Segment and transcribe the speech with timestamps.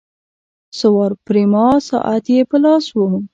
[0.79, 3.09] سوار پریما ساعت یې په لاس وو.